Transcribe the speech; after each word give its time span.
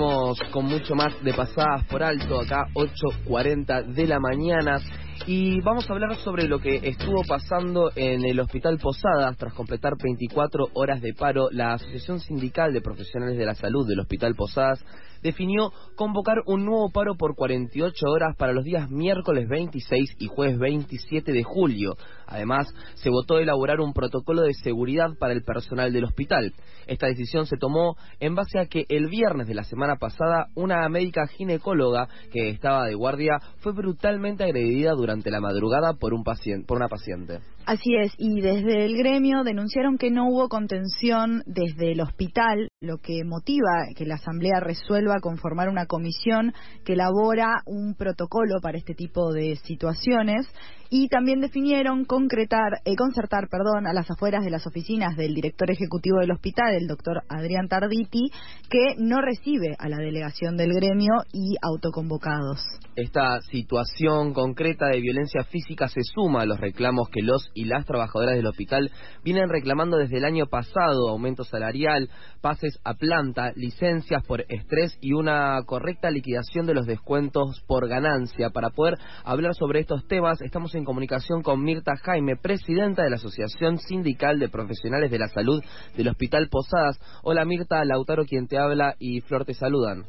Con 0.00 0.64
mucho 0.64 0.94
más 0.94 1.22
de 1.22 1.34
pasadas 1.34 1.84
por 1.84 2.02
alto, 2.02 2.40
acá 2.40 2.64
8.40 2.72 3.84
de 3.84 4.06
la 4.06 4.18
mañana. 4.18 4.78
Y 5.26 5.60
vamos 5.60 5.88
a 5.88 5.92
hablar 5.92 6.16
sobre 6.16 6.48
lo 6.48 6.58
que 6.58 6.76
estuvo 6.76 7.22
pasando 7.28 7.90
en 7.94 8.24
el 8.24 8.40
Hospital 8.40 8.78
Posadas 8.78 9.36
tras 9.36 9.52
completar 9.52 9.92
24 10.02 10.68
horas 10.72 11.02
de 11.02 11.12
paro. 11.12 11.48
La 11.50 11.74
Asociación 11.74 12.18
Sindical 12.20 12.72
de 12.72 12.80
Profesionales 12.80 13.36
de 13.36 13.44
la 13.44 13.54
Salud 13.54 13.86
del 13.86 14.00
Hospital 14.00 14.34
Posadas 14.34 14.82
definió 15.22 15.70
convocar 15.96 16.38
un 16.46 16.64
nuevo 16.64 16.90
paro 16.90 17.14
por 17.16 17.34
48 17.34 18.06
horas 18.06 18.34
para 18.38 18.54
los 18.54 18.64
días 18.64 18.90
miércoles 18.90 19.48
26 19.50 20.16
y 20.18 20.26
jueves 20.28 20.58
27 20.58 21.30
de 21.30 21.42
julio. 21.42 21.96
Además, 22.30 22.72
se 22.94 23.10
votó 23.10 23.38
elaborar 23.38 23.80
un 23.80 23.92
protocolo 23.92 24.42
de 24.42 24.54
seguridad 24.54 25.10
para 25.18 25.32
el 25.32 25.42
personal 25.42 25.92
del 25.92 26.04
hospital. 26.04 26.54
Esta 26.86 27.06
decisión 27.06 27.46
se 27.46 27.56
tomó 27.56 27.96
en 28.20 28.34
base 28.34 28.58
a 28.58 28.66
que 28.66 28.86
el 28.88 29.08
viernes 29.08 29.48
de 29.48 29.54
la 29.54 29.64
semana 29.64 29.96
pasada 29.96 30.46
una 30.54 30.88
médica 30.88 31.26
ginecóloga 31.26 32.08
que 32.32 32.50
estaba 32.50 32.86
de 32.86 32.94
guardia 32.94 33.38
fue 33.58 33.72
brutalmente 33.72 34.44
agredida 34.44 34.92
durante 34.92 35.30
la 35.30 35.40
madrugada 35.40 35.94
por, 35.94 36.14
un 36.14 36.24
paciente, 36.24 36.66
por 36.66 36.76
una 36.76 36.88
paciente. 36.88 37.40
Así 37.66 37.94
es, 37.94 38.12
y 38.18 38.40
desde 38.40 38.84
el 38.84 38.96
gremio 38.96 39.44
denunciaron 39.44 39.98
que 39.98 40.10
no 40.10 40.28
hubo 40.28 40.48
contención 40.48 41.42
desde 41.46 41.92
el 41.92 42.00
hospital, 42.00 42.68
lo 42.80 42.98
que 42.98 43.22
motiva 43.24 43.86
que 43.96 44.06
la 44.06 44.14
Asamblea 44.16 44.60
resuelva 44.60 45.20
conformar 45.20 45.68
una 45.68 45.86
comisión 45.86 46.52
que 46.84 46.94
elabora 46.94 47.62
un 47.66 47.94
protocolo 47.94 48.60
para 48.60 48.78
este 48.78 48.94
tipo 48.94 49.32
de 49.32 49.56
situaciones 49.56 50.46
y 50.90 51.08
también 51.08 51.40
definieron 51.40 52.04
concretar, 52.20 52.82
eh, 52.84 52.96
concertar 52.96 53.48
perdón, 53.48 53.86
a 53.86 53.94
las 53.94 54.10
afueras 54.10 54.44
de 54.44 54.50
las 54.50 54.66
oficinas 54.66 55.16
del 55.16 55.32
director 55.32 55.70
ejecutivo 55.70 56.18
del 56.18 56.32
hospital, 56.32 56.74
el 56.74 56.86
doctor 56.86 57.22
Adrián 57.30 57.66
Tarditi, 57.66 58.30
que 58.68 58.94
no 58.98 59.22
recibe 59.22 59.74
a 59.78 59.88
la 59.88 59.96
delegación 59.96 60.58
del 60.58 60.74
gremio 60.74 61.14
y 61.32 61.56
autoconvocados. 61.62 62.60
Esta 62.96 63.40
situación 63.50 64.34
concreta 64.34 64.88
de 64.88 65.00
violencia 65.00 65.44
física 65.44 65.88
se 65.88 66.02
suma 66.02 66.42
a 66.42 66.46
los 66.46 66.60
reclamos 66.60 67.08
que 67.08 67.22
los 67.22 67.50
y 67.54 67.64
las 67.64 67.86
trabajadoras 67.86 68.34
del 68.34 68.46
hospital 68.46 68.90
vienen 69.24 69.48
reclamando 69.48 69.96
desde 69.96 70.18
el 70.18 70.26
año 70.26 70.44
pasado, 70.44 71.08
aumento 71.08 71.44
salarial, 71.44 72.10
pases 72.42 72.78
a 72.84 72.92
planta, 72.94 73.52
licencias 73.56 74.22
por 74.26 74.44
estrés 74.48 74.98
y 75.00 75.14
una 75.14 75.58
correcta 75.64 76.10
liquidación 76.10 76.66
de 76.66 76.74
los 76.74 76.84
descuentos 76.84 77.62
por 77.66 77.88
ganancia. 77.88 78.50
Para 78.50 78.68
poder 78.68 78.98
hablar 79.24 79.54
sobre 79.54 79.80
estos 79.80 80.06
temas, 80.06 80.42
estamos 80.42 80.74
en 80.74 80.84
comunicación 80.84 81.42
con 81.42 81.62
Mirta 81.62 81.92
Jaime, 82.10 82.34
presidenta 82.34 83.04
de 83.04 83.10
la 83.10 83.16
Asociación 83.16 83.78
Sindical 83.78 84.40
de 84.40 84.48
Profesionales 84.48 85.12
de 85.12 85.18
la 85.20 85.28
Salud 85.28 85.62
del 85.96 86.08
Hospital 86.08 86.48
Posadas. 86.50 86.98
Hola 87.22 87.44
Mirta, 87.44 87.84
Lautaro 87.84 88.24
quien 88.24 88.48
te 88.48 88.58
habla 88.58 88.96
y 88.98 89.20
Flor 89.20 89.44
te 89.44 89.54
saludan. 89.54 90.06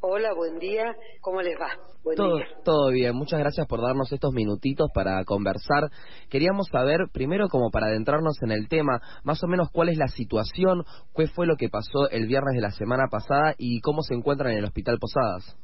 Hola, 0.00 0.34
buen 0.34 0.58
día. 0.58 0.92
¿Cómo 1.20 1.40
les 1.40 1.54
va? 1.54 1.68
Buen 2.02 2.16
todo, 2.16 2.38
día. 2.38 2.46
todo 2.64 2.90
bien, 2.90 3.14
muchas 3.14 3.38
gracias 3.38 3.64
por 3.68 3.80
darnos 3.80 4.10
estos 4.12 4.32
minutitos 4.32 4.90
para 4.92 5.24
conversar. 5.24 5.88
Queríamos 6.28 6.66
saber, 6.66 7.06
primero 7.12 7.46
como 7.48 7.70
para 7.70 7.86
adentrarnos 7.86 8.42
en 8.42 8.50
el 8.50 8.66
tema, 8.68 9.00
más 9.22 9.40
o 9.44 9.46
menos 9.46 9.68
cuál 9.70 9.88
es 9.88 9.98
la 9.98 10.08
situación, 10.08 10.82
qué 11.16 11.28
fue 11.28 11.46
lo 11.46 11.54
que 11.56 11.68
pasó 11.68 12.10
el 12.10 12.26
viernes 12.26 12.56
de 12.56 12.60
la 12.60 12.72
semana 12.72 13.04
pasada 13.08 13.54
y 13.56 13.80
cómo 13.80 14.02
se 14.02 14.14
encuentran 14.14 14.50
en 14.50 14.58
el 14.58 14.64
Hospital 14.64 14.98
Posadas. 14.98 15.56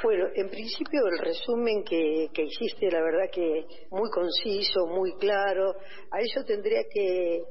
Bueno, 0.00 0.28
en 0.32 0.48
principio 0.48 1.06
el 1.06 1.18
resumen 1.18 1.82
que, 1.82 2.28
que 2.32 2.44
hiciste, 2.44 2.88
la 2.88 3.02
verdad 3.02 3.30
que 3.32 3.66
muy 3.90 4.08
conciso, 4.10 4.86
muy 4.86 5.16
claro. 5.16 5.74
A 6.12 6.20
eso 6.20 6.44
tendría 6.44 6.84
que, 6.88 7.42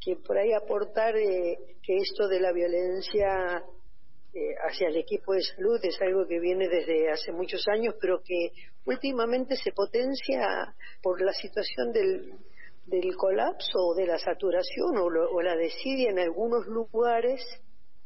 que 0.00 0.16
por 0.16 0.36
ahí 0.36 0.52
aportar 0.52 1.16
eh, 1.16 1.58
que 1.80 1.96
esto 1.96 2.26
de 2.26 2.40
la 2.40 2.52
violencia 2.52 3.62
eh, 4.34 4.54
hacia 4.66 4.88
el 4.88 4.96
equipo 4.96 5.32
de 5.32 5.42
salud 5.42 5.78
es 5.84 6.00
algo 6.00 6.26
que 6.26 6.40
viene 6.40 6.68
desde 6.68 7.08
hace 7.08 7.30
muchos 7.30 7.62
años, 7.68 7.94
pero 8.00 8.20
que 8.24 8.50
últimamente 8.84 9.54
se 9.56 9.70
potencia 9.70 10.74
por 11.02 11.22
la 11.22 11.32
situación 11.32 11.92
del, 11.92 12.32
del 12.86 13.14
colapso 13.14 13.78
o 13.78 13.94
de 13.94 14.06
la 14.06 14.18
saturación 14.18 14.96
o, 14.96 15.08
lo, 15.08 15.30
o 15.30 15.40
la 15.40 15.54
desidia 15.54 16.10
en 16.10 16.18
algunos 16.18 16.66
lugares 16.66 17.40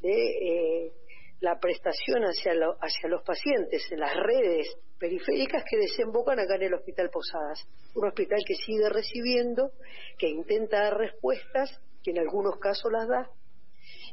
de 0.00 0.10
eh, 0.12 0.92
la 1.40 1.58
prestación 1.58 2.22
hacia, 2.22 2.54
lo, 2.54 2.76
hacia 2.80 3.08
los 3.08 3.22
pacientes 3.22 3.86
en 3.90 4.00
las 4.00 4.14
redes 4.16 4.76
periféricas 4.98 5.62
que 5.68 5.76
desembocan 5.76 6.38
acá 6.38 6.56
en 6.56 6.62
el 6.62 6.74
Hospital 6.74 7.10
Posadas. 7.10 7.66
Un 7.94 8.06
hospital 8.06 8.40
que 8.46 8.54
sigue 8.54 8.88
recibiendo, 8.88 9.72
que 10.18 10.28
intenta 10.28 10.84
dar 10.84 10.98
respuestas, 10.98 11.80
que 12.02 12.12
en 12.12 12.18
algunos 12.18 12.58
casos 12.58 12.90
las 12.90 13.08
da, 13.08 13.30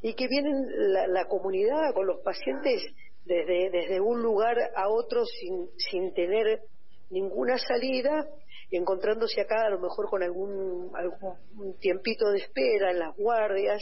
y 0.02 0.14
que 0.16 0.28
vienen 0.28 0.66
la, 0.94 1.08
la 1.08 1.26
comunidad 1.26 1.94
con 1.94 2.08
los 2.08 2.20
pacientes 2.22 2.84
desde, 3.26 3.70
desde 3.70 4.02
un 4.02 4.22
lugar 4.22 4.58
a 4.76 4.90
otro 4.90 5.24
sin, 5.26 5.70
sin 5.78 6.14
tener 6.14 6.60
ninguna 7.10 7.58
salida, 7.58 8.28
encontrándose 8.72 9.40
acá 9.42 9.66
a 9.66 9.70
lo 9.70 9.80
mejor 9.80 10.10
con 10.10 10.24
algún, 10.24 10.92
algún 10.96 11.78
tiempito 11.80 12.30
de 12.32 12.40
espera 12.40 12.92
en 12.92 13.00
las 13.00 13.16
guardias, 13.16 13.82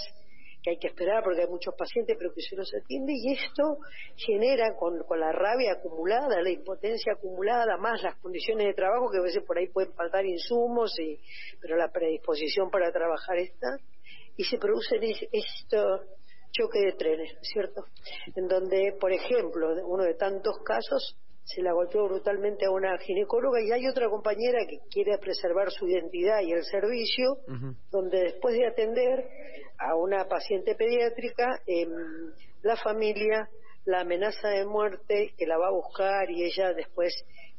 que 0.62 0.72
hay 0.72 0.78
que 0.78 0.88
esperar 0.88 1.24
porque 1.24 1.42
hay 1.42 1.48
muchos 1.48 1.74
pacientes 1.76 2.16
pero 2.18 2.34
que 2.34 2.42
se 2.42 2.56
los 2.56 2.72
atiende 2.74 3.14
y 3.16 3.34
esto 3.34 3.78
genera 4.16 4.76
con, 4.76 5.04
con 5.04 5.20
la 5.20 5.32
rabia 5.32 5.74
acumulada, 5.74 6.42
la 6.42 6.52
impotencia 6.52 7.14
acumulada, 7.14 7.78
más 7.78 8.02
las 8.04 8.16
condiciones 8.20 8.68
de 8.68 8.74
trabajo 8.74 9.10
que 9.12 9.18
a 9.18 9.24
veces 9.24 9.44
por 9.46 9.58
ahí 9.58 9.68
pueden 9.68 9.94
faltar 9.94 10.26
insumos, 10.26 10.98
y, 11.00 11.20
pero 11.60 11.76
la 11.78 11.90
predisposición 11.92 12.70
para 12.70 12.92
trabajar 12.92 13.38
está, 13.38 13.78
y 14.38 14.44
se 14.44 14.58
producen 14.58 15.02
estos 15.32 16.02
choque 16.52 16.80
de 16.80 16.94
trenes, 16.94 17.38
¿cierto? 17.42 17.86
En 18.36 18.48
donde, 18.48 18.94
por 19.00 19.12
ejemplo, 19.12 19.74
uno 19.86 20.04
de 20.04 20.16
tantos 20.16 20.60
casos 20.66 21.16
se 21.44 21.62
la 21.62 21.74
golpeó 21.74 22.06
brutalmente 22.06 22.66
a 22.66 22.72
una 22.72 22.98
ginecóloga 23.00 23.62
y 23.62 23.72
hay 23.72 23.88
otra 23.88 24.10
compañera 24.10 24.60
que 24.70 24.80
quiere 24.90 25.18
preservar 25.18 25.72
su 25.72 25.88
identidad 25.88 26.42
y 26.42 26.52
el 26.52 26.64
servicio, 26.64 27.34
uh 27.48 27.52
-huh. 27.52 27.76
donde 27.92 28.20
después 28.24 28.56
de 28.56 28.68
atender 28.68 29.28
a 29.78 29.96
una 29.96 30.26
paciente 30.28 30.76
pediátrica, 30.76 31.60
eh, 31.66 31.88
la 32.62 32.76
familia 32.78 33.50
la 33.86 34.02
amenaza 34.02 34.50
de 34.50 34.66
muerte 34.66 35.34
que 35.38 35.46
la 35.46 35.58
va 35.58 35.68
a 35.68 35.72
buscar 35.72 36.30
y 36.30 36.44
ella 36.44 36.74
después 36.74 37.14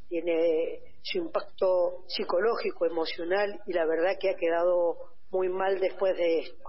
tiene 0.08 0.80
su 1.02 1.18
impacto 1.18 2.04
psicológico, 2.06 2.86
emocional 2.86 3.60
y 3.66 3.72
la 3.72 3.86
verdad 3.86 4.16
que 4.20 4.30
ha 4.30 4.36
quedado 4.36 4.96
muy 5.30 5.48
mal 5.48 5.80
después 5.80 6.16
de 6.16 6.40
esto. 6.40 6.68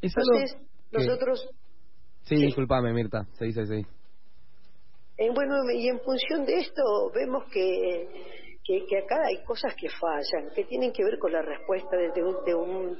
¿Es 0.00 0.14
Entonces, 0.16 0.56
nosotros... 0.92 1.48
Sí, 2.22 2.36
sí, 2.36 2.46
discúlpame, 2.46 2.92
Mirta. 2.92 3.26
Sí, 3.38 3.52
sí, 3.52 3.66
sí. 3.66 3.86
Eh, 5.18 5.30
bueno, 5.30 5.70
y 5.72 5.88
en 5.88 5.98
función 6.00 6.44
de 6.44 6.58
esto 6.58 6.82
vemos 7.14 7.44
que, 7.50 8.06
que, 8.62 8.84
que, 8.86 8.98
acá 8.98 9.16
hay 9.26 9.42
cosas 9.44 9.74
que 9.74 9.88
fallan, 9.88 10.50
que 10.54 10.64
tienen 10.64 10.92
que 10.92 11.02
ver 11.04 11.18
con 11.18 11.32
la 11.32 11.40
respuesta 11.40 11.96
de, 11.96 12.22
un, 12.22 12.44
de 12.44 12.54
un 12.54 12.98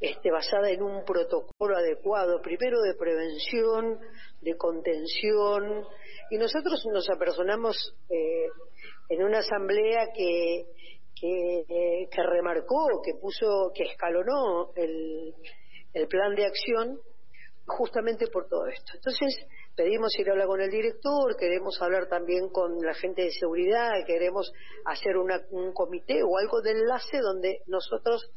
este, 0.00 0.30
basada 0.30 0.70
en 0.70 0.82
un 0.82 1.04
protocolo 1.04 1.76
adecuado, 1.76 2.40
primero 2.40 2.80
de 2.80 2.94
prevención, 2.94 3.98
de 4.40 4.56
contención, 4.56 5.84
y 6.30 6.38
nosotros 6.38 6.82
nos 6.94 7.10
apersonamos 7.10 7.94
eh, 8.08 8.46
en 9.10 9.22
una 9.22 9.40
asamblea 9.40 10.06
que, 10.14 10.64
que, 11.14 11.58
eh, 11.68 12.08
que 12.10 12.22
remarcó, 12.22 13.02
que 13.04 13.20
puso, 13.20 13.70
que 13.74 13.82
escalonó 13.82 14.72
el, 14.76 15.34
el 15.92 16.08
plan 16.08 16.34
de 16.34 16.46
acción 16.46 17.00
justamente 17.70 18.26
por 18.28 18.48
todo 18.48 18.66
esto. 18.66 18.92
Entonces, 18.94 19.46
pedimos 19.76 20.16
ir 20.18 20.28
a 20.28 20.32
hablar 20.32 20.46
con 20.46 20.60
el 20.60 20.70
director, 20.70 21.36
queremos 21.36 21.80
hablar 21.80 22.08
también 22.08 22.48
con 22.50 22.80
la 22.80 22.94
gente 22.94 23.22
de 23.22 23.32
seguridad, 23.32 23.90
queremos 24.06 24.52
hacer 24.84 25.16
una, 25.16 25.40
un 25.50 25.72
comité 25.72 26.22
o 26.22 26.38
algo 26.38 26.60
de 26.60 26.72
enlace 26.72 27.18
donde 27.18 27.62
nosotros, 27.66 28.30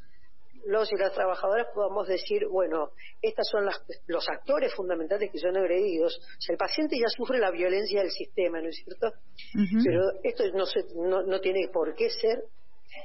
los 0.65 0.91
y 0.91 0.95
las 0.95 1.13
trabajadoras, 1.13 1.67
podamos 1.73 2.07
decir, 2.07 2.47
bueno, 2.49 2.91
estos 3.21 3.47
son 3.51 3.65
las, 3.65 3.81
los 4.07 4.27
actores 4.29 4.73
fundamentales 4.73 5.29
que 5.31 5.39
son 5.39 5.57
agredidos. 5.57 6.17
O 6.17 6.41
sea, 6.41 6.53
el 6.53 6.57
paciente 6.57 6.97
ya 6.97 7.09
sufre 7.09 7.39
la 7.39 7.51
violencia 7.51 8.01
del 8.01 8.11
sistema, 8.11 8.61
¿no 8.61 8.69
es 8.69 8.81
cierto? 8.83 9.07
Uh 9.07 9.59
-huh. 9.59 9.83
Pero 9.83 10.01
esto 10.23 10.43
no, 10.53 10.65
se, 10.65 10.85
no, 10.95 11.23
no 11.23 11.39
tiene 11.41 11.67
por 11.73 11.93
qué 11.95 12.09
ser 12.09 12.45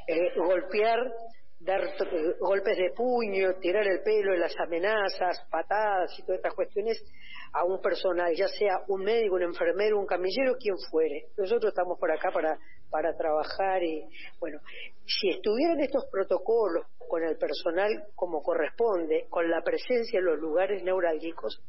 eh, 0.07 0.35
golpear 0.37 0.99
dar 1.61 1.81
golpes 2.39 2.77
de 2.77 2.91
puño, 2.95 3.55
tirar 3.61 3.87
el 3.87 4.01
pelo, 4.03 4.37
las 4.37 4.55
amenazas, 4.59 5.45
patadas 5.51 6.17
y 6.19 6.23
todas 6.23 6.39
estas 6.39 6.55
cuestiones 6.55 7.05
a 7.53 7.65
un 7.65 7.81
personal, 7.81 8.33
ya 8.37 8.49
sea 8.49 8.83
un 8.89 9.03
médico, 9.03 9.35
un 9.35 9.43
enfermero, 9.43 9.99
un 9.99 10.07
camillero, 10.07 10.57
quien 10.59 10.77
fuere. 10.91 11.27
Nosotros 11.37 11.73
estamos 11.73 11.99
por 11.99 12.11
acá 12.11 12.31
para, 12.31 12.59
para 12.91 13.17
trabajar 13.17 13.83
y, 13.83 14.05
bueno, 14.39 14.61
si 15.05 15.31
estuvieran 15.31 15.81
estos 15.81 16.07
protocolos 16.11 16.87
con 17.09 17.23
el 17.25 17.37
personal 17.37 18.05
como 18.15 18.43
corresponde, 18.43 19.27
con 19.29 19.51
la 19.51 19.63
presencia 19.63 20.19
en 20.19 20.27
los 20.27 20.39
lugares 20.39 20.83
neurálgicos, 20.85 21.61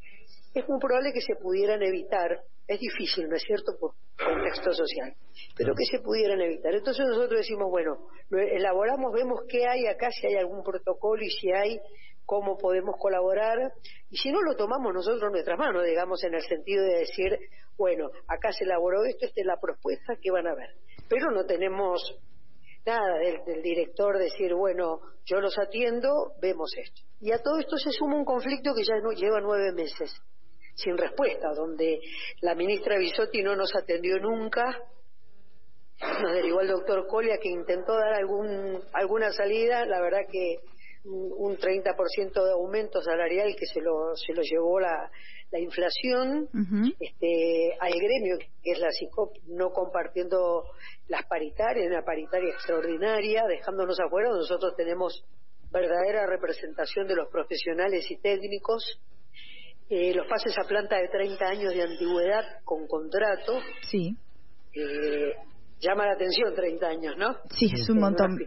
es 0.53 0.67
muy 0.67 0.79
probable 0.79 1.13
que 1.13 1.21
se 1.21 1.35
pudieran 1.35 1.81
evitar. 1.83 2.41
Es 2.67 2.79
difícil, 2.79 3.27
¿no 3.27 3.35
es 3.35 3.43
cierto?, 3.43 3.73
por 3.79 3.93
contexto 4.17 4.73
social, 4.73 5.13
pero 5.55 5.73
que 5.73 5.85
se 5.85 5.99
pudieran 5.99 6.39
evitar. 6.41 6.73
Entonces 6.73 7.05
nosotros 7.07 7.39
decimos, 7.41 7.69
bueno, 7.69 8.07
elaboramos, 8.31 9.11
vemos 9.13 9.41
qué 9.47 9.67
hay 9.67 9.87
acá, 9.87 10.11
si 10.11 10.27
hay 10.27 10.35
algún 10.35 10.63
protocolo 10.63 11.23
y 11.23 11.29
si 11.29 11.51
hay 11.51 11.79
cómo 12.25 12.57
podemos 12.57 12.95
colaborar, 12.99 13.57
y 14.11 14.17
si 14.17 14.31
no 14.31 14.43
lo 14.43 14.55
tomamos 14.55 14.93
nosotros 14.93 15.23
en 15.23 15.31
nuestras 15.31 15.57
manos, 15.57 15.83
digamos, 15.83 16.23
en 16.23 16.35
el 16.35 16.43
sentido 16.43 16.83
de 16.83 16.99
decir, 16.99 17.39
bueno, 17.75 18.09
acá 18.27 18.51
se 18.51 18.65
elaboró 18.65 19.03
esto, 19.03 19.25
esta 19.25 19.41
es 19.41 19.47
la 19.47 19.59
propuesta 19.59 20.13
que 20.21 20.29
van 20.29 20.45
a 20.45 20.53
ver. 20.53 20.69
Pero 21.07 21.31
no 21.31 21.43
tenemos 21.45 21.99
nada 22.85 23.17
del, 23.17 23.63
director 23.63 24.19
decir, 24.19 24.53
bueno, 24.53 24.99
yo 25.25 25.41
los 25.41 25.57
atiendo, 25.57 26.33
vemos 26.39 26.71
esto. 26.77 27.01
Y 27.19 27.31
a 27.31 27.41
todo 27.41 27.57
esto 27.57 27.77
se 27.77 27.91
suma 27.91 28.17
un 28.17 28.25
conflicto 28.25 28.75
que 28.75 28.83
ya 28.83 28.99
no, 29.01 29.11
lleva 29.11 29.41
nueve 29.41 29.71
meses 29.73 30.13
sin 30.81 30.97
respuesta, 30.97 31.53
donde 31.53 31.99
la 32.41 32.55
ministra 32.55 32.97
Bisotti 32.97 33.41
no 33.43 33.55
nos 33.55 33.75
atendió 33.75 34.17
nunca, 34.19 34.81
nos 36.21 36.33
derivó 36.33 36.61
el 36.61 36.69
doctor 36.69 37.05
Colia 37.07 37.37
que 37.41 37.49
intentó 37.49 37.93
dar 37.93 38.13
algún, 38.13 38.81
alguna 38.93 39.31
salida, 39.31 39.85
la 39.85 40.01
verdad 40.01 40.21
que 40.31 40.57
un 41.05 41.57
30% 41.57 42.43
de 42.43 42.51
aumento 42.51 43.01
salarial 43.01 43.55
que 43.57 43.65
se 43.65 43.81
lo, 43.81 44.15
se 44.15 44.33
lo 44.33 44.41
llevó 44.41 44.79
la, 44.79 45.09
la 45.51 45.59
inflación, 45.59 46.47
este, 46.99 47.73
al 47.79 47.93
gremio, 47.93 48.37
que 48.37 48.71
es 48.71 48.79
la 48.79 48.91
CICOP, 48.91 49.37
no 49.47 49.71
compartiendo 49.71 50.65
las 51.07 51.25
paritarias, 51.25 51.87
una 51.87 52.03
paritaria 52.03 52.53
extraordinaria, 52.53 53.43
dejándonos 53.47 53.99
afuera, 53.99 54.29
nosotros 54.29 54.75
tenemos 54.75 55.25
verdadera 55.71 56.25
representación 56.25 57.07
de 57.07 57.15
los 57.15 57.29
profesionales 57.29 58.09
y 58.11 58.17
técnicos, 58.17 58.99
eh, 59.89 60.13
los 60.13 60.27
pases 60.27 60.55
a 60.57 60.67
planta 60.67 60.97
de 60.97 61.07
30 61.07 61.45
años 61.45 61.73
de 61.73 61.83
antigüedad 61.83 62.43
con 62.63 62.87
contrato. 62.87 63.59
Sí. 63.89 64.15
Eh, 64.73 65.33
llama 65.79 66.05
la 66.05 66.13
atención 66.13 66.53
30 66.53 66.87
años, 66.87 67.15
¿no? 67.17 67.35
Sí, 67.57 67.71
es 67.73 67.89
un 67.89 67.99
montón. 67.99 68.37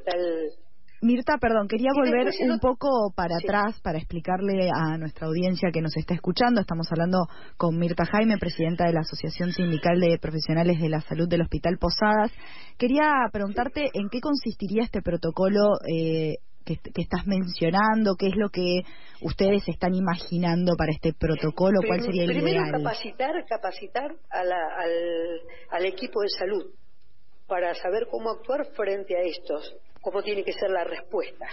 Mirta, 1.04 1.36
perdón, 1.38 1.66
quería 1.66 1.90
volver 1.96 2.28
un 2.48 2.60
poco 2.60 3.12
para 3.16 3.34
atrás 3.34 3.80
para 3.82 3.98
explicarle 3.98 4.70
a 4.72 4.96
nuestra 4.98 5.26
audiencia 5.26 5.70
que 5.72 5.80
nos 5.80 5.96
está 5.96 6.14
escuchando. 6.14 6.60
Estamos 6.60 6.86
hablando 6.92 7.26
con 7.56 7.76
Mirta 7.76 8.04
Jaime, 8.06 8.38
presidenta 8.38 8.86
de 8.86 8.92
la 8.92 9.00
Asociación 9.00 9.50
Sindical 9.50 9.98
de 9.98 10.16
Profesionales 10.20 10.80
de 10.80 10.88
la 10.88 11.00
Salud 11.00 11.28
del 11.28 11.42
Hospital 11.42 11.76
Posadas. 11.78 12.30
Quería 12.78 13.10
preguntarte 13.32 13.90
en 13.94 14.10
qué 14.10 14.20
consistiría 14.20 14.84
este 14.84 15.02
protocolo 15.02 15.72
eh, 15.92 16.36
que, 16.64 16.78
estás 17.00 17.26
mencionando, 17.26 18.16
qué 18.18 18.28
es 18.28 18.36
lo 18.36 18.48
que 18.50 18.82
ustedes 19.20 19.68
están 19.68 19.94
imaginando 19.94 20.74
para 20.76 20.92
este 20.92 21.12
protocolo, 21.12 21.80
cuál 21.86 22.02
sería 22.02 22.24
el 22.24 22.30
primero 22.30 22.62
capacitar, 22.70 23.44
capacitar 23.46 24.14
al, 24.30 24.52
al 25.70 25.84
equipo 25.84 26.22
de 26.22 26.28
salud 26.28 26.74
para 27.46 27.74
saber 27.74 28.06
cómo 28.10 28.30
actuar 28.30 28.66
frente 28.74 29.16
a 29.16 29.22
estos 29.22 29.76
cómo 30.02 30.20
tiene 30.22 30.44
que 30.44 30.52
ser 30.52 30.68
la 30.68 30.84
respuesta. 30.84 31.46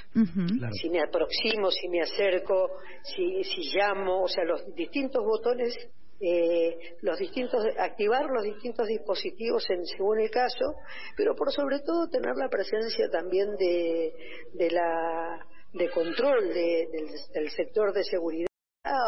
Si 0.81 0.89
me 0.89 1.01
aproximo, 1.01 1.69
si 1.69 1.87
me 1.87 2.01
acerco, 2.01 2.71
si, 3.03 3.43
si 3.43 3.77
llamo, 3.77 4.23
o 4.23 4.27
sea, 4.27 4.43
los 4.43 4.73
distintos 4.75 5.23
botones, 5.23 5.75
eh, 6.21 6.97
los 7.01 7.17
distintos, 7.17 7.63
activar 7.77 8.25
los 8.25 8.43
distintos 8.43 8.87
dispositivos 8.87 9.69
en, 9.69 9.85
según 9.85 10.19
el 10.19 10.29
caso, 10.29 10.75
pero 11.15 11.35
por 11.35 11.51
sobre 11.51 11.79
todo 11.79 12.09
tener 12.09 12.35
la 12.35 12.49
presencia 12.49 13.09
también 13.09 13.55
de, 13.57 14.13
de 14.53 14.71
la 14.71 15.45
de 15.73 15.89
control 15.91 16.51
del, 16.51 17.49
sector 17.51 17.93
de 17.93 18.03
seguridad 18.03 18.47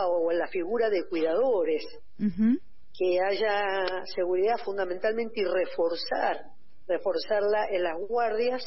o 0.08 0.32
en 0.32 0.38
la 0.38 0.48
figura 0.48 0.90
de 0.90 1.08
cuidadores, 1.08 1.84
que 2.18 3.20
haya 3.20 4.06
seguridad 4.14 4.58
fundamentalmente 4.64 5.42
y 5.42 5.46
reforzar 5.46 6.52
reforzarla 6.88 7.68
en 7.70 7.84
las 7.84 7.98
guardias 8.08 8.64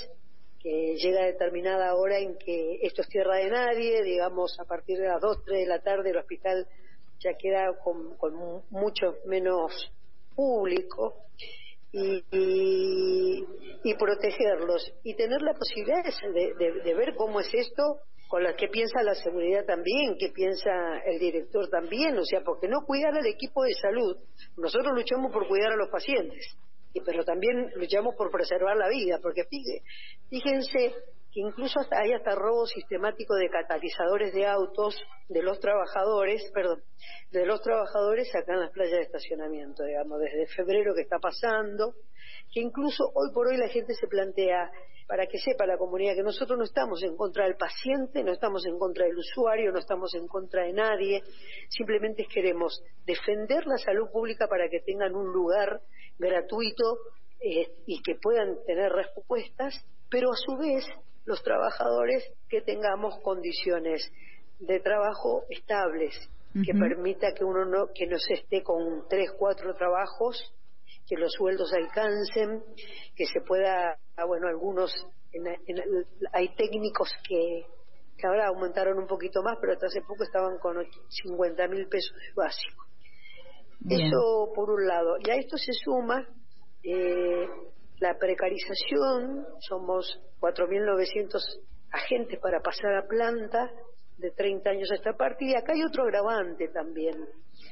que 0.61 0.96
llega 0.96 1.23
a 1.23 1.26
determinada 1.26 1.94
hora 1.94 2.19
en 2.19 2.38
que 2.38 2.79
esto 2.82 3.02
es 3.02 3.08
tierra 3.08 3.37
de 3.37 3.50
nadie, 3.50 4.02
digamos, 4.02 4.58
a 4.58 4.64
partir 4.64 4.99
de 4.99 5.08
las 5.08 5.20
2, 5.20 5.44
3 5.44 5.61
de 5.61 5.67
la 5.67 5.82
tarde 5.82 6.11
el 6.11 6.17
hospital 6.17 6.67
ya 7.24 7.34
queda 7.38 7.74
con, 7.82 8.16
mucho 8.70 9.16
menos 9.24 9.90
público 10.36 11.14
y, 11.92 12.24
y, 12.30 13.94
protegerlos 13.94 14.92
y 15.04 15.14
tener 15.14 15.40
la 15.42 15.54
posibilidad 15.54 16.02
de, 16.04 16.94
ver 16.94 17.14
cómo 17.16 17.40
es 17.40 17.48
esto 17.54 18.00
con 18.28 18.42
la 18.42 18.56
que 18.56 18.68
piensa 18.68 19.02
la 19.02 19.14
seguridad 19.14 19.64
también, 19.64 20.16
que 20.18 20.30
piensa 20.30 20.70
el 21.06 21.20
director 21.20 21.68
también, 21.68 22.18
o 22.18 22.24
sea, 22.24 22.40
porque 22.44 22.68
no 22.68 22.84
cuidar 22.84 23.14
al 23.14 23.26
equipo 23.26 23.62
de 23.62 23.74
salud, 23.74 24.16
nosotros 24.56 24.92
luchamos 24.94 25.32
por 25.32 25.46
cuidar 25.46 25.72
a 25.72 25.76
los 25.76 25.88
pacientes, 25.88 26.56
pero 27.04 27.24
también 27.24 27.70
luchamos 27.76 28.14
por 28.16 28.30
preservar 28.30 28.76
la 28.76 28.88
vida, 28.88 29.20
porque 29.22 29.44
fíjense 30.28 30.94
que 31.34 31.40
incluso 31.40 31.81
hasta 31.81 31.98
hay 31.98 32.12
hasta 32.12 32.36
robo 32.36 32.64
sistemático 32.64 33.34
de 33.34 33.50
catalizadores 33.50 34.32
de 34.32 34.46
autos 34.46 34.94
de 35.28 35.42
los 35.42 35.58
trabajadores, 35.58 36.48
perdón, 36.54 36.81
de 37.32 37.44
los 37.44 37.60
trabajadores 37.60 38.32
acá 38.36 38.54
en 38.54 38.60
las 38.60 38.70
playas 38.70 38.98
de 38.98 39.02
estacionamiento, 39.02 39.82
digamos, 39.82 40.20
desde 40.20 40.46
febrero 40.46 40.94
que 40.94 41.02
está 41.02 41.19
pasando, 41.19 41.94
que 42.52 42.60
incluso 42.60 43.10
hoy 43.14 43.32
por 43.34 43.48
hoy 43.48 43.56
la 43.56 43.69
gente 43.69 43.94
se 43.94 44.06
plantea, 44.06 44.70
para 45.08 45.26
que 45.26 45.38
sepa 45.38 45.66
la 45.66 45.76
comunidad 45.76 46.14
que 46.14 46.22
nosotros 46.22 46.56
no 46.56 46.64
estamos 46.64 47.02
en 47.02 47.16
contra 47.16 47.44
del 47.44 47.56
paciente, 47.56 48.22
no 48.22 48.32
estamos 48.32 48.64
en 48.64 48.78
contra 48.78 49.04
del 49.04 49.19
usuario, 49.19 49.72
no 49.72 49.78
estamos 49.78 50.14
en 50.14 50.26
contra 50.28 50.62
de 50.62 50.72
nadie, 50.72 51.22
simplemente 51.69 52.26
queremos 52.32 52.81
defender 53.04 53.66
la 53.66 53.76
salud 53.76 54.08
pública 54.10 54.46
para 54.46 54.69
que 54.69 54.81
tengan 54.81 55.14
un 55.14 55.32
lugar 55.32 55.81
gratuito 56.16 56.98
eh, 57.40 57.69
y 57.86 58.00
que 58.02 58.14
puedan 58.14 58.56
tener 58.64 58.92
respuestas, 58.92 59.75
pero 60.08 60.31
a 60.31 60.36
su 60.36 60.56
vez 60.56 60.86
los 61.24 61.42
trabajadores 61.42 62.24
que 62.48 62.60
tengamos 62.60 63.18
condiciones 63.22 64.10
de 64.58 64.80
trabajo 64.80 65.44
estables, 65.48 66.14
que 66.64 66.72
permita 66.72 67.34
que 67.34 67.44
uno 67.44 67.64
no, 67.64 67.88
que 67.92 68.06
no 68.06 68.16
se 68.18 68.34
esté 68.34 68.62
con 68.62 69.08
tres, 69.08 69.32
cuatro 69.36 69.74
trabajos, 69.74 70.54
que 71.06 71.16
los 71.16 71.32
sueldos 71.32 71.72
alcancen, 71.72 72.62
que 73.16 73.26
se 73.26 73.40
pueda, 73.40 73.98
ah, 74.16 74.24
bueno, 74.24 74.46
algunos, 74.48 74.92
hay 76.32 76.54
técnicos 76.54 77.10
que, 77.28 77.66
que 78.16 78.26
ahora 78.26 78.46
aumentaron 78.48 78.98
un 78.98 79.06
poquito 79.06 79.42
más, 79.42 79.56
pero 79.60 79.72
hasta 79.72 79.86
hace 79.86 80.00
poco 80.02 80.22
estaban 80.22 80.58
con 80.58 80.76
50 81.08 81.68
mil 81.68 81.88
pesos 81.88 82.14
de 82.16 82.32
básico. 82.36 82.84
Eso 83.88 84.52
por 84.54 84.70
un 84.70 84.86
lado. 84.86 85.16
Y 85.18 85.30
a 85.30 85.34
esto 85.34 85.58
se 85.58 85.72
suma 85.72 86.26
eh, 86.82 87.46
la 88.00 88.17
precarización, 88.19 89.46
somos 89.61 90.20
4.900 90.41 91.41
agentes 91.91 92.39
para 92.41 92.60
pasar 92.60 92.94
a 92.96 93.06
planta 93.06 93.70
de 94.19 94.31
30 94.31 94.70
años 94.70 94.91
a 94.93 94.94
esta 94.94 95.13
parte, 95.13 95.44
y 95.44 95.55
acá 95.55 95.72
hay 95.72 95.82
otro 95.82 96.05
agravante 96.05 96.69
también. 96.69 97.17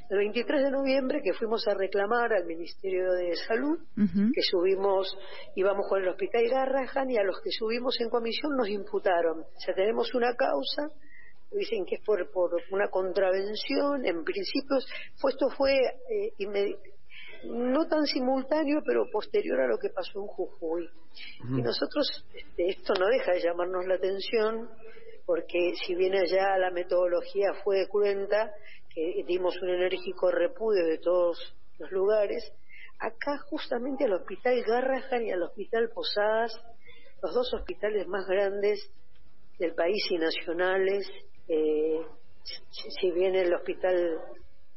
El 0.09 0.17
23 0.17 0.63
de 0.63 0.71
noviembre 0.71 1.21
que 1.23 1.33
fuimos 1.33 1.65
a 1.67 1.73
reclamar 1.73 2.33
al 2.33 2.45
Ministerio 2.45 3.13
de 3.13 3.35
Salud, 3.35 3.79
que 3.95 4.41
subimos, 4.41 5.17
íbamos 5.55 5.87
con 5.87 6.01
el 6.01 6.09
Hospital 6.09 6.49
Garrahan 6.49 7.09
y 7.09 7.17
a 7.17 7.23
los 7.23 7.39
que 7.41 7.51
subimos 7.51 7.99
en 8.01 8.09
comisión 8.09 8.55
nos 8.57 8.67
imputaron. 8.67 9.41
O 9.41 9.59
sea, 9.59 9.73
tenemos 9.73 10.13
una 10.13 10.35
causa 10.35 10.89
dicen 11.57 11.85
que 11.85 11.95
es 11.95 12.01
por, 12.01 12.31
por 12.31 12.51
una 12.71 12.89
contravención, 12.89 14.05
en 14.05 14.23
principio 14.23 14.77
fue, 15.17 15.31
esto 15.31 15.49
fue 15.49 15.75
eh, 16.09 16.33
no 17.45 17.87
tan 17.87 18.05
simultáneo, 18.05 18.81
pero 18.85 19.09
posterior 19.11 19.61
a 19.61 19.67
lo 19.67 19.77
que 19.77 19.89
pasó 19.89 20.19
en 20.21 20.27
Jujuy. 20.27 20.89
Y 21.41 21.61
nosotros, 21.61 22.25
este, 22.33 22.69
esto 22.69 22.93
no 22.99 23.07
deja 23.07 23.33
de 23.33 23.41
llamarnos 23.41 23.85
la 23.85 23.95
atención, 23.95 24.69
porque 25.25 25.73
si 25.85 25.95
bien 25.95 26.13
allá 26.15 26.57
la 26.57 26.71
metodología 26.71 27.53
fue 27.63 27.87
cruenta, 27.89 28.51
que 28.93 29.23
dimos 29.27 29.59
un 29.61 29.69
enérgico 29.69 30.29
repudio 30.29 30.85
de 30.85 30.99
todos 30.99 31.55
los 31.79 31.91
lugares, 31.91 32.51
acá 32.99 33.37
justamente 33.49 34.05
al 34.05 34.13
Hospital 34.13 34.63
Garrahan 34.63 35.25
y 35.25 35.31
al 35.31 35.43
Hospital 35.43 35.89
Posadas, 35.93 36.53
los 37.21 37.33
dos 37.33 37.53
hospitales 37.53 38.07
más 38.07 38.25
grandes 38.27 38.91
del 39.59 39.73
país 39.73 40.03
y 40.09 40.17
nacionales, 40.17 41.07
eh, 41.47 42.01
si, 42.99 43.11
bien 43.11 43.35
el 43.35 43.53
hospital 43.53 44.19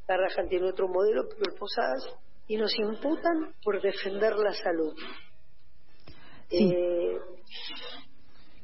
Garrahan 0.07 0.49
tiene 0.49 0.69
otro 0.69 0.89
modelo, 0.89 1.29
pero 1.29 1.53
el 1.53 1.59
Posadas, 1.59 2.07
y 2.49 2.57
nos 2.57 2.73
imputan 2.79 3.53
por 3.63 3.81
defender 3.81 4.35
la 4.37 4.53
salud. 4.53 4.95
Eh, 6.51 7.19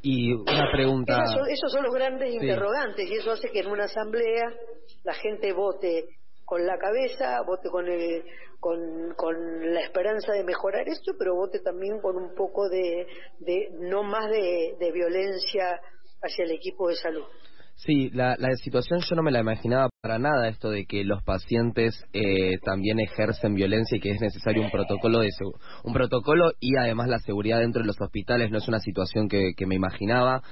y 0.03 0.33
una 0.33 0.71
pregunta. 0.73 1.25
Esos 1.49 1.73
son, 1.73 1.85
los 1.85 1.95
grandes 1.95 2.33
interrogantes, 2.33 3.09
y 3.09 3.15
eso 3.15 3.33
hace 3.33 3.51
que 3.51 3.61
en 3.61 3.69
una 3.69 3.85
asamblea 3.85 4.53
la 5.05 5.15
gente 5.15 5.53
vote 5.53 6.07
con 6.45 6.67
la 6.67 6.77
cabeza, 6.77 7.41
vote 7.47 7.69
con, 7.71 7.89
el, 7.89 8.25
con, 8.61 9.15
con 9.17 9.73
la 9.73 9.81
esperanza 9.81 10.33
de 10.33 10.45
mejorar 10.45 10.89
esto, 10.89 11.13
pero 11.19 11.35
vote 11.35 11.61
también 11.61 12.01
con 12.01 12.17
un 12.17 12.35
poco 12.35 12.69
de, 12.69 13.07
de 13.39 13.69
no 13.81 14.03
más 14.03 14.29
de, 14.31 14.77
de 14.79 14.93
violencia 14.93 15.81
hacia 16.21 16.45
el 16.45 16.53
equipo 16.53 16.89
de 16.89 16.97
salud. 16.97 17.25
Sí, 17.77 18.11
la, 18.11 18.37
la 18.39 18.55
situación 18.57 19.01
yo 19.01 19.17
no 19.17 19.23
me 19.23 19.33
la 19.33 19.41
imaginaba 19.41 19.92
para 20.03 20.19
nada 20.19 20.49
esto 20.49 20.69
de 20.69 20.85
que 20.85 21.05
los 21.05 21.23
pacientes 21.23 21.95
eh, 22.13 22.59
también 22.65 22.99
ejercen 22.99 23.55
violencia 23.55 23.97
y 23.97 24.01
que 24.01 24.11
es 24.11 24.21
necesario 24.21 24.61
un 24.65 24.71
protocolo 24.73 25.21
de 25.21 25.31
un 25.85 25.93
protocolo 25.93 26.51
y 26.59 26.77
además 26.77 27.07
la 27.09 27.21
seguridad 27.21 27.61
dentro 27.61 27.83
de 27.83 27.87
los 27.87 28.01
hospitales 28.01 28.51
no 28.51 28.59
es 28.59 28.67
una 28.67 28.81
situación 28.81 29.29
que, 29.29 29.53
que 29.57 29.65
me 29.65 29.77
imaginaba. 29.77 30.43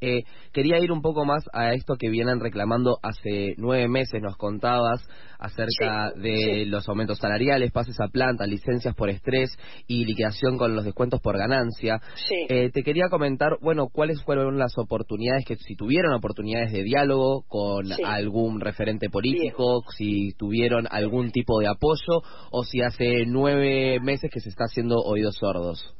Eh, 0.00 0.24
quería 0.52 0.78
ir 0.78 0.92
un 0.92 1.02
poco 1.02 1.26
más 1.26 1.44
a 1.52 1.74
esto 1.74 1.96
que 1.96 2.08
vienen 2.08 2.40
reclamando 2.40 2.98
hace 3.02 3.54
nueve 3.58 3.86
meses, 3.86 4.22
nos 4.22 4.36
contabas 4.36 5.06
acerca 5.38 6.12
de 6.16 6.64
los 6.66 6.88
aumentos 6.88 7.18
salariales, 7.18 7.70
pases 7.70 8.00
a 8.00 8.08
planta, 8.08 8.46
licencias 8.46 8.94
por 8.94 9.10
estrés 9.10 9.50
y 9.86 10.04
liquidación 10.04 10.56
con 10.56 10.74
los 10.74 10.84
descuentos 10.84 11.20
por 11.20 11.36
ganancia. 11.36 12.00
Eh, 12.48 12.70
te 12.70 12.82
quería 12.82 13.08
comentar, 13.10 13.58
bueno, 13.60 13.88
cuáles 13.88 14.22
fueron 14.22 14.58
las 14.58 14.76
oportunidades 14.78 15.44
que, 15.44 15.56
si 15.56 15.76
tuvieron 15.76 16.14
oportunidades 16.14 16.72
de 16.72 16.82
diálogo 16.82 17.42
con 17.48 17.86
algún 18.04 18.60
referente 18.60 18.99
político, 19.08 19.82
si 19.96 20.34
tuvieron 20.34 20.86
algún 20.90 21.30
tipo 21.30 21.60
de 21.60 21.68
apoyo 21.68 22.22
o 22.50 22.64
si 22.64 22.82
hace 22.82 23.24
nueve 23.26 23.98
meses 24.00 24.30
que 24.30 24.40
se 24.40 24.50
está 24.50 24.64
haciendo 24.64 24.96
oídos 24.96 25.36
sordos. 25.36 25.94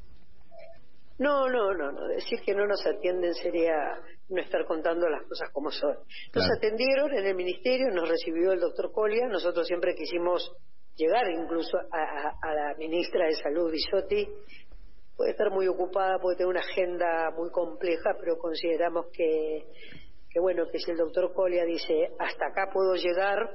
No, 1.21 1.49
no, 1.49 1.75
no, 1.75 1.93
no. 1.93 2.09
Decir 2.09 2.41
que 2.41 2.55
no 2.55 2.67
nos 2.67 2.85
atienden 2.87 3.35
sería 3.35 3.75
no 4.31 4.41
estar 4.41 4.65
contando 4.65 5.07
las 5.09 5.23
cosas 5.29 5.51
como 5.53 5.71
son. 5.71 5.95
Nos 6.35 6.51
atendieron 6.57 7.13
en 7.13 7.27
el 7.27 7.35
ministerio, 7.35 7.91
nos 7.93 8.09
recibió 8.09 8.53
el 8.53 8.61
doctor 8.61 8.91
Colia, 8.91 9.29
nosotros 9.29 9.67
siempre 9.67 9.95
quisimos 9.95 10.51
llegar 10.97 11.31
incluso 11.31 11.77
a, 11.77 12.55
la 12.55 12.75
ministra 12.79 13.27
de 13.27 13.35
Salud, 13.35 13.71
Bisotti. 13.71 14.29
Puede 15.15 15.33
estar 15.33 15.51
muy 15.51 15.69
ocupada, 15.69 16.19
puede 16.19 16.39
tener 16.39 16.49
una 16.49 16.61
agenda 16.61 17.31
muy 17.37 17.51
compleja, 17.51 18.17
pero 18.19 18.39
consideramos 18.39 19.07
que, 19.13 19.67
que 20.31 20.41
bueno, 20.41 20.65
que 20.71 20.79
si 20.79 20.91
el 20.91 20.97
doctor 20.97 21.33
Colia 21.35 21.65
dice, 21.65 22.11
hasta 22.19 22.47
acá 22.47 22.71
puedo 22.73 22.95
llegar, 22.95 23.51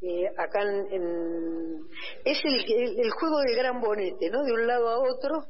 eh, 0.00 0.26
acá 0.36 0.62
en, 0.62 1.86
es 2.24 2.38
el, 2.44 2.98
el, 2.98 3.10
juego 3.10 3.40
del 3.40 3.56
gran 3.56 3.80
bonete, 3.80 4.30
¿no? 4.30 4.42
De 4.42 4.52
un 4.52 4.66
lado 4.66 4.88
a 4.88 4.98
otro, 4.98 5.44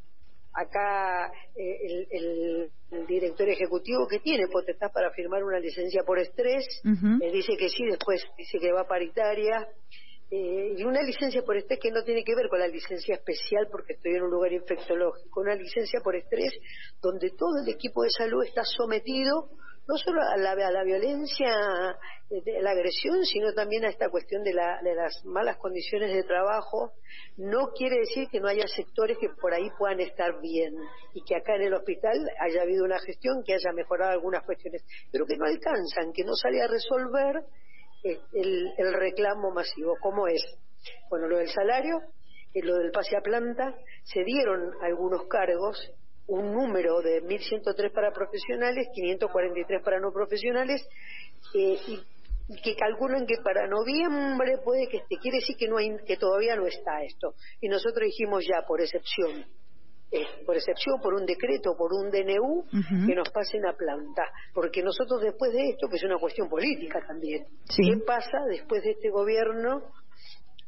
acá 0.53 1.33
eh, 1.57 2.07
el, 2.11 2.71
director 3.07 3.49
ejecutivo 3.49 4.07
que 4.07 4.19
tiene 4.19 4.49
potestad 4.49 4.93
para 4.93 5.11
firmar 5.13 5.43
una 5.43 5.59
licencia 5.59 6.03
por 6.05 6.19
estrés, 6.19 6.67
él 6.85 7.33
dice 7.33 7.57
que 7.57 7.71
sí, 7.71 7.87
después 7.87 8.23
dice 8.37 8.59
que 8.59 8.71
va 8.71 8.87
paritaria, 8.87 9.67
eh, 10.31 10.75
y 10.79 10.85
una 10.85 11.03
licencia 11.03 11.43
por 11.43 11.57
estrés 11.57 11.79
que 11.81 11.91
no 11.91 12.03
tiene 12.05 12.25
que 12.25 12.35
ver 12.35 12.49
con 12.49 12.59
la 12.59 12.69
licencia 12.69 13.15
especial 13.15 13.69
porque 13.71 13.95
estoy 13.95 14.13
en 14.15 14.23
un 14.23 14.31
lugar 14.31 14.53
infectológico, 14.53 15.41
una 15.41 15.55
licencia 15.55 16.01
por 16.03 16.17
estrés 16.17 16.53
donde 17.03 17.31
todo 17.31 17.63
el 17.63 17.69
equipo 17.71 18.03
de 18.03 18.11
salud 18.11 18.43
está 18.45 18.63
sometido 18.65 19.51
no 19.89 19.97
solo 19.97 20.21
a 20.23 20.37
la, 20.37 20.53
a 20.53 20.85
violencia, 20.85 21.97
de 22.41 22.63
la 22.63 22.71
agresión, 22.71 23.25
sino 23.27 23.53
también 23.53 23.85
a 23.85 23.91
esta 23.91 24.09
cuestión 24.09 24.43
de, 24.43 24.55
la, 24.55 24.81
de 24.83 24.95
las 24.95 25.23
malas 25.27 25.59
condiciones 25.59 26.15
de 26.15 26.23
trabajo, 26.23 26.93
no 27.37 27.73
quiere 27.77 27.99
decir 27.99 28.29
que 28.31 28.41
no 28.41 28.49
haya 28.49 28.67
sectores 28.67 29.19
que 29.21 29.29
por 29.29 29.53
ahí 29.53 29.69
puedan 29.79 30.01
estar 30.01 30.41
bien 30.41 30.75
y 31.13 31.23
que 31.25 31.37
acá 31.37 31.57
en 31.57 31.63
el 31.63 31.75
hospital 31.75 32.17
haya 32.41 32.63
habido 32.63 32.85
una 32.85 32.99
gestión 33.01 33.43
que 33.45 33.53
haya 33.53 33.73
mejorado 33.75 34.13
algunas 34.13 34.45
cuestiones, 34.45 34.83
pero 35.11 35.27
que 35.27 35.37
no 35.37 35.45
alcanzan, 35.45 36.13
que 36.15 36.25
no 36.25 36.35
sale 36.35 36.63
a 36.63 36.69
resolver 36.69 37.45
eh, 38.05 38.19
el, 38.33 38.73
el 38.79 38.95
reclamo 38.95 39.51
masivo. 39.51 39.97
¿Cómo 40.01 40.27
es? 40.27 40.43
Bueno, 41.11 41.29
lo 41.29 41.37
del 41.37 41.51
salario, 41.51 42.01
eh, 42.55 42.63
lo 42.63 42.77
del 42.77 42.93
pase 42.93 43.15
a 43.15 43.21
planta, 43.21 43.75
se 44.05 44.25
dieron 44.25 44.73
algunos 44.81 45.27
cargos 45.29 45.79
un 46.27 46.53
número 46.53 47.01
de 47.01 47.23
1.103 47.23 47.93
para 47.93 48.13
profesionales, 48.13 48.89
543 48.95 49.83
para 49.83 50.01
no 50.01 50.13
profesionales, 50.13 50.87
eh, 51.55 51.79
y, 51.89 52.01
que 52.63 52.75
calculan 52.77 53.27
que 53.27 53.37
para 53.43 53.67
noviembre 53.67 54.59
puede 54.65 54.89
que 54.89 54.99
esté, 54.99 55.17
quiere 55.17 55.39
decir 55.39 55.57
que, 55.57 55.69
no 55.69 55.79
hay, 55.79 55.97
que 56.07 56.17
todavía 56.17 56.57
no 56.57 56.67
está 56.67 57.03
esto. 57.03 57.35
Y 57.61 57.69
nosotros 57.69 58.05
dijimos 58.05 58.45
ya, 58.45 58.67
por 58.67 58.81
excepción, 58.81 59.47
eh, 60.11 60.27
por 60.45 60.57
excepción, 60.57 61.01
por 61.01 61.15
un 61.15 61.25
decreto, 61.25 61.75
por 61.77 61.93
un 61.95 62.11
DNU, 62.11 62.65
que 63.07 63.15
nos 63.15 63.31
pasen 63.31 63.65
a 63.65 63.75
planta. 63.75 64.25
Porque 64.53 64.83
nosotros 64.83 65.23
después 65.23 65.53
de 65.53 65.71
esto, 65.71 65.89
que 65.89 65.97
es 65.97 66.05
una 66.05 66.19
cuestión 66.19 66.49
política 66.49 67.01
también, 67.07 67.47
¿qué 67.75 67.97
pasa 68.05 68.39
después 68.51 68.83
de 68.83 68.91
este 68.91 69.09
gobierno? 69.09 69.85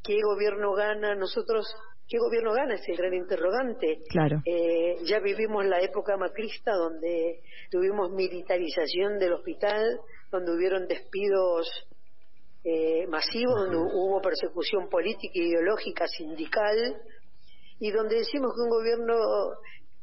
¿Qué 0.02 0.16
gobierno 0.22 0.72
gana? 0.72 1.14
Nosotros 1.14 1.66
¿Qué 2.06 2.18
gobierno 2.18 2.52
gana? 2.52 2.74
Es 2.74 2.86
el 2.88 2.96
gran 2.96 3.14
interrogante. 3.14 4.02
Claro. 4.10 4.42
Eh, 4.44 4.96
ya 5.04 5.20
vivimos 5.20 5.64
la 5.64 5.80
época 5.80 6.16
macrista 6.18 6.72
donde 6.72 7.40
tuvimos 7.70 8.10
militarización 8.10 9.18
del 9.18 9.32
hospital, 9.32 10.00
donde 10.30 10.52
hubieron 10.52 10.86
despidos 10.86 11.66
eh, 12.62 13.06
masivos, 13.06 13.54
donde 13.54 13.78
hubo 13.78 14.20
persecución 14.20 14.88
política, 14.90 15.32
ideológica, 15.34 16.06
sindical, 16.06 17.00
y 17.80 17.90
donde 17.90 18.16
decimos 18.16 18.52
que 18.54 18.62
un 18.62 18.70
gobierno 18.70 19.14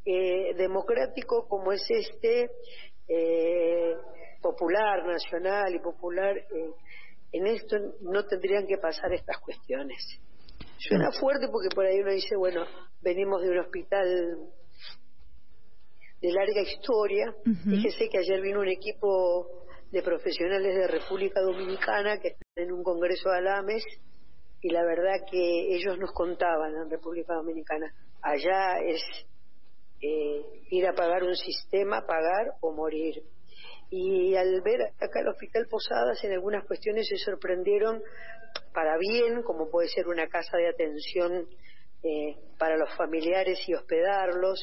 eh, 0.04 0.56
democrático 0.56 1.48
como 1.48 1.72
es 1.72 1.86
este, 1.88 2.50
popular, 4.42 5.06
nacional 5.06 5.76
y 5.76 5.80
popular, 5.80 6.36
en 7.32 7.48
esto 7.48 7.78
no 8.02 8.26
tendrían 8.26 8.66
que 8.66 8.78
pasar 8.78 9.14
estas 9.14 9.38
cuestiones. 9.40 10.20
Suena 10.88 11.12
fuerte 11.12 11.48
porque 11.52 11.70
por 11.74 11.86
ahí 11.86 12.00
uno 12.00 12.12
dice, 12.12 12.36
bueno, 12.36 12.66
venimos 13.02 13.42
de 13.42 13.50
un 13.50 13.60
hospital 13.60 14.38
de 16.22 16.32
larga 16.32 16.62
historia. 16.62 17.36
Fíjese 17.64 18.10
que 18.10 18.18
ayer 18.18 18.42
vino 18.42 18.62
un 18.62 18.68
equipo 18.68 19.48
de 19.92 20.02
profesionales 20.02 20.74
de 20.76 20.88
República 20.88 21.42
Dominicana 21.42 22.20
que 22.20 22.30
están 22.30 22.66
en 22.66 22.72
un 22.72 22.84
congreso 22.84 23.30
de 23.30 23.38
Alames 23.38 23.84
y 24.62 24.70
la 24.70 24.84
verdad 24.84 25.26
que 25.30 25.76
ellos 25.76 25.98
nos 25.98 26.12
contaban 26.14 26.74
en 26.76 26.90
República 26.90 27.34
Dominicana, 27.34 27.94
allá 28.22 28.80
es 28.86 29.02
eh, 30.02 30.42
ir 30.70 30.88
a 30.88 30.94
pagar 30.94 31.24
un 31.24 31.36
sistema, 31.36 32.06
pagar 32.08 32.54
o 32.62 32.72
morir. 32.72 33.24
Y 33.90 34.36
al 34.36 34.62
ver 34.62 34.82
acá 35.00 35.20
el 35.20 35.28
Hospital 35.28 35.68
Posadas, 35.70 36.24
en 36.24 36.32
algunas 36.32 36.66
cuestiones 36.66 37.08
se 37.08 37.18
sorprendieron 37.18 38.02
para 38.74 38.98
bien, 38.98 39.44
como 39.44 39.70
puede 39.70 39.88
ser 39.88 40.08
una 40.08 40.28
casa 40.28 40.58
de 40.58 40.70
atención 40.70 41.48
eh, 42.04 42.36
para 42.58 42.78
los 42.78 42.96
familiares 42.96 43.60
y 43.68 43.74
hospedarlos, 43.74 44.60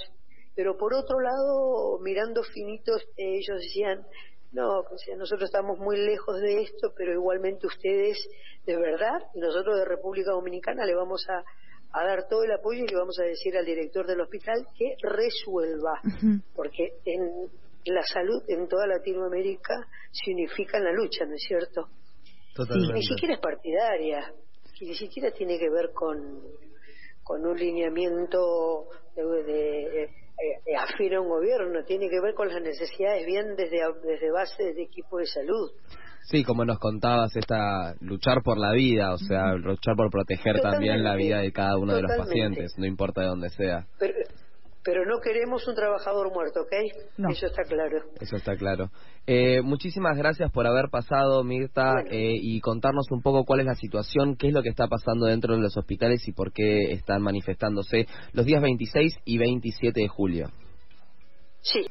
pero 0.54 0.76
por 0.76 0.92
otro 0.92 1.20
lado, 1.20 1.98
mirando 2.00 2.42
finitos, 2.42 3.00
ellos 3.16 3.60
decían, 3.60 4.04
no, 4.50 4.82
nosotros 5.16 5.48
estamos 5.48 5.78
muy 5.78 5.96
lejos 5.98 6.40
de 6.40 6.62
esto, 6.62 6.92
pero 6.96 7.12
igualmente 7.12 7.66
ustedes, 7.66 8.18
de 8.66 8.76
verdad, 8.76 9.20
nosotros 9.34 9.78
de 9.78 9.84
República 9.84 10.32
Dominicana 10.32 10.84
le 10.84 10.94
vamos 10.94 11.24
a, 11.28 11.44
dar 11.92 12.26
todo 12.28 12.42
el 12.44 12.52
apoyo 12.52 12.84
y 12.84 12.88
le 12.88 12.96
vamos 12.96 13.18
a 13.18 13.24
decir 13.24 13.56
al 13.56 13.64
director 13.64 14.06
del 14.06 14.20
hospital 14.20 14.66
que 14.76 14.96
resuelva, 15.00 16.00
porque 16.54 16.94
en 17.04 17.48
la 17.84 18.02
salud 18.02 18.42
en 18.48 18.66
toda 18.68 18.86
Latinoamérica 18.86 19.74
se 20.10 20.32
unifica 20.32 20.78
en 20.78 20.84
la 20.84 20.92
lucha, 20.92 21.24
¿no 21.24 21.34
es 21.34 21.42
cierto? 21.46 21.88
Ni 22.66 23.02
siquiera 23.02 23.34
es 23.34 23.40
partidaria, 23.40 24.32
ni 24.80 24.94
siquiera 24.94 25.30
tiene 25.30 25.58
que 25.58 25.70
ver 25.70 25.90
con, 25.92 26.42
con 27.22 27.44
un 27.46 27.56
lineamiento 27.56 28.86
de, 29.14 29.22
de, 29.22 30.08
de, 30.64 30.76
a 30.76 31.20
un 31.20 31.28
gobierno, 31.28 31.84
tiene 31.84 32.08
que 32.08 32.20
ver 32.20 32.34
con 32.34 32.48
las 32.48 32.62
necesidades 32.62 33.26
bien 33.26 33.56
desde, 33.56 33.80
desde 34.02 34.30
base 34.30 34.62
del 34.64 34.78
equipo 34.80 35.18
de 35.18 35.26
salud. 35.26 35.70
Sí, 36.22 36.44
como 36.44 36.64
nos 36.64 36.78
contabas, 36.78 37.34
esta 37.36 37.94
luchar 38.00 38.42
por 38.42 38.58
la 38.58 38.72
vida, 38.72 39.14
o 39.14 39.18
sea, 39.18 39.54
luchar 39.54 39.96
por 39.96 40.10
proteger 40.10 40.60
también 40.60 41.02
la 41.02 41.16
vida 41.16 41.40
de 41.40 41.52
cada 41.52 41.78
uno 41.78 41.94
de 41.94 42.02
los 42.02 42.12
pacientes, 42.16 42.74
no 42.76 42.86
importa 42.86 43.22
de 43.22 43.28
dónde 43.28 43.48
sea. 43.48 43.86
Pero, 43.98 44.14
pero 44.88 45.04
no 45.04 45.20
queremos 45.20 45.68
un 45.68 45.74
trabajador 45.74 46.32
muerto, 46.32 46.62
¿ok? 46.62 46.72
Eso 47.30 47.44
está 47.44 47.62
claro. 47.64 47.98
Eso 48.18 48.36
está 48.36 48.56
claro. 48.56 48.90
Eh, 49.26 49.60
muchísimas 49.60 50.16
gracias 50.16 50.50
por 50.50 50.66
haber 50.66 50.88
pasado, 50.90 51.44
Mirta, 51.44 51.92
eh, 52.10 52.32
y 52.40 52.58
contarnos 52.62 53.04
un 53.10 53.20
poco 53.20 53.44
cuál 53.44 53.60
es 53.60 53.66
la 53.66 53.74
situación, 53.74 54.34
qué 54.36 54.46
es 54.46 54.54
lo 54.54 54.62
que 54.62 54.70
está 54.70 54.86
pasando 54.86 55.26
dentro 55.26 55.54
de 55.54 55.60
los 55.60 55.76
hospitales 55.76 56.26
y 56.26 56.32
por 56.32 56.54
qué 56.54 56.92
están 56.92 57.20
manifestándose 57.20 58.06
los 58.32 58.46
días 58.46 58.62
26 58.62 59.14
y 59.26 59.36
27 59.36 60.00
de 60.00 60.08
julio. 60.08 60.46
Sí, 61.60 61.84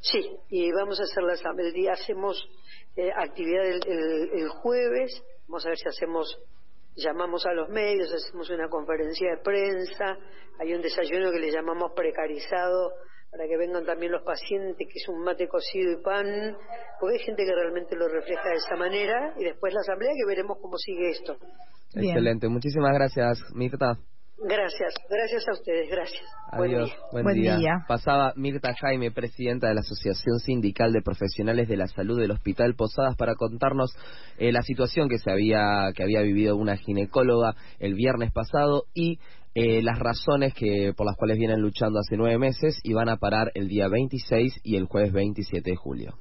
sí, 0.00 0.26
y 0.48 0.72
vamos 0.72 0.98
a 1.00 1.02
hacer 1.02 1.22
las, 1.22 1.42
el 1.44 1.72
día 1.74 1.92
hacemos 1.92 2.48
eh, 2.96 3.10
actividad 3.14 3.62
el 3.66 4.48
jueves, 4.48 5.22
vamos 5.48 5.66
a 5.66 5.68
ver 5.68 5.76
si 5.76 5.86
hacemos 5.86 6.34
llamamos 7.02 7.44
a 7.46 7.52
los 7.52 7.68
medios, 7.68 8.12
hacemos 8.12 8.48
una 8.50 8.68
conferencia 8.68 9.30
de 9.30 9.42
prensa, 9.42 10.16
hay 10.58 10.74
un 10.74 10.82
desayuno 10.82 11.30
que 11.32 11.38
le 11.38 11.50
llamamos 11.50 11.92
precarizado 11.94 12.92
para 13.30 13.46
que 13.46 13.56
vengan 13.56 13.84
también 13.84 14.12
los 14.12 14.22
pacientes, 14.22 14.76
que 14.76 14.98
es 14.98 15.08
un 15.08 15.22
mate 15.22 15.46
cocido 15.46 15.92
y 15.92 16.02
pan, 16.02 16.56
porque 16.98 17.16
hay 17.18 17.24
gente 17.24 17.44
que 17.44 17.54
realmente 17.54 17.96
lo 17.96 18.08
refleja 18.08 18.48
de 18.48 18.56
esa 18.56 18.76
manera, 18.76 19.34
y 19.38 19.44
después 19.44 19.72
la 19.72 19.80
asamblea 19.80 20.10
que 20.16 20.26
veremos 20.26 20.58
cómo 20.60 20.76
sigue 20.76 21.10
esto. 21.10 21.36
Excelente, 21.94 22.48
muchísimas 22.48 22.92
gracias, 22.92 23.38
Mirta. 23.54 23.98
Gracias, 24.42 24.94
gracias 25.10 25.46
a 25.48 25.52
ustedes, 25.52 25.90
gracias. 25.90 26.22
Adiós, 26.50 26.90
buen, 27.12 27.26
día. 27.34 27.84
Pasaba 27.86 28.32
Mirta 28.36 28.74
Jaime, 28.74 29.10
presidenta 29.10 29.68
de 29.68 29.74
la 29.74 29.80
Asociación 29.80 30.38
Sindical 30.38 30.92
de 30.92 31.02
Profesionales 31.02 31.68
de 31.68 31.76
la 31.76 31.86
Salud 31.86 32.18
del 32.18 32.30
Hospital 32.30 32.74
Posadas, 32.74 33.16
para 33.16 33.34
contarnos 33.34 33.90
eh, 34.38 34.50
la 34.50 34.62
situación 34.62 35.10
que 35.10 35.18
se 35.18 35.30
había 35.30 35.92
que 35.94 36.02
había 36.02 36.22
vivido 36.22 36.56
una 36.56 36.78
ginecóloga 36.78 37.54
el 37.78 37.94
viernes 37.94 38.32
pasado 38.32 38.84
y 38.94 39.18
eh, 39.54 39.82
las 39.82 39.98
razones 39.98 40.54
que 40.54 40.94
por 40.96 41.06
las 41.06 41.16
cuales 41.16 41.36
vienen 41.36 41.60
luchando 41.60 41.98
hace 41.98 42.16
nueve 42.16 42.38
meses 42.38 42.80
y 42.82 42.94
van 42.94 43.10
a 43.10 43.16
parar 43.16 43.50
el 43.54 43.68
día 43.68 43.88
26 43.88 44.60
y 44.62 44.76
el 44.76 44.86
jueves 44.86 45.12
27 45.12 45.70
de 45.70 45.76
julio. 45.76 46.14